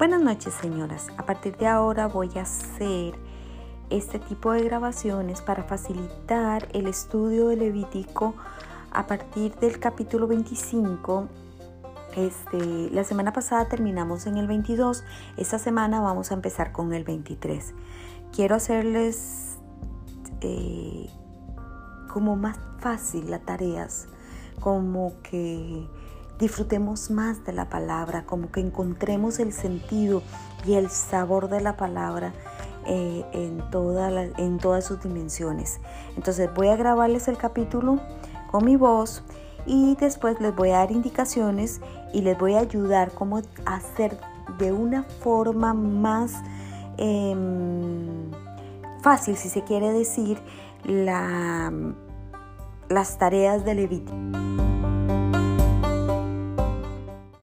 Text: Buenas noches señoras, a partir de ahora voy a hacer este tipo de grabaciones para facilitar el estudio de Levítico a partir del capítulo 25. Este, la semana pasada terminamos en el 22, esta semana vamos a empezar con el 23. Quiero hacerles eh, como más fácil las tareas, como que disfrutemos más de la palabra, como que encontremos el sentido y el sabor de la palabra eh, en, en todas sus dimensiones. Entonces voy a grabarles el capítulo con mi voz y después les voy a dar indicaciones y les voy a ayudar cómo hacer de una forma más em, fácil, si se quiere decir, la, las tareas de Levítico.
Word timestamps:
Buenas 0.00 0.22
noches 0.22 0.54
señoras, 0.54 1.08
a 1.18 1.26
partir 1.26 1.58
de 1.58 1.66
ahora 1.66 2.08
voy 2.08 2.30
a 2.36 2.40
hacer 2.40 3.12
este 3.90 4.18
tipo 4.18 4.50
de 4.52 4.62
grabaciones 4.62 5.42
para 5.42 5.64
facilitar 5.64 6.68
el 6.72 6.86
estudio 6.86 7.48
de 7.48 7.56
Levítico 7.56 8.34
a 8.92 9.06
partir 9.06 9.54
del 9.56 9.78
capítulo 9.78 10.26
25. 10.26 11.28
Este, 12.16 12.88
la 12.92 13.04
semana 13.04 13.34
pasada 13.34 13.68
terminamos 13.68 14.26
en 14.26 14.38
el 14.38 14.46
22, 14.46 15.04
esta 15.36 15.58
semana 15.58 16.00
vamos 16.00 16.30
a 16.30 16.34
empezar 16.34 16.72
con 16.72 16.94
el 16.94 17.04
23. 17.04 17.74
Quiero 18.34 18.54
hacerles 18.54 19.58
eh, 20.40 21.10
como 22.10 22.36
más 22.36 22.58
fácil 22.78 23.30
las 23.30 23.44
tareas, 23.44 24.08
como 24.60 25.12
que 25.22 25.86
disfrutemos 26.40 27.10
más 27.10 27.44
de 27.44 27.52
la 27.52 27.68
palabra, 27.68 28.24
como 28.24 28.50
que 28.50 28.60
encontremos 28.60 29.38
el 29.38 29.52
sentido 29.52 30.22
y 30.66 30.74
el 30.74 30.90
sabor 30.90 31.48
de 31.48 31.60
la 31.60 31.76
palabra 31.76 32.32
eh, 32.86 33.24
en, 33.32 33.62
en 34.38 34.58
todas 34.58 34.84
sus 34.84 35.02
dimensiones. 35.02 35.80
Entonces 36.16 36.50
voy 36.54 36.68
a 36.68 36.76
grabarles 36.76 37.28
el 37.28 37.36
capítulo 37.36 38.00
con 38.50 38.64
mi 38.64 38.76
voz 38.76 39.22
y 39.66 39.94
después 39.96 40.40
les 40.40 40.54
voy 40.54 40.70
a 40.70 40.78
dar 40.78 40.90
indicaciones 40.90 41.80
y 42.12 42.22
les 42.22 42.38
voy 42.38 42.54
a 42.54 42.60
ayudar 42.60 43.12
cómo 43.12 43.40
hacer 43.66 44.18
de 44.58 44.72
una 44.72 45.04
forma 45.04 45.74
más 45.74 46.32
em, 46.96 48.30
fácil, 49.02 49.36
si 49.36 49.48
se 49.48 49.62
quiere 49.62 49.92
decir, 49.92 50.40
la, 50.84 51.72
las 52.88 53.18
tareas 53.18 53.64
de 53.64 53.74
Levítico. 53.74 54.59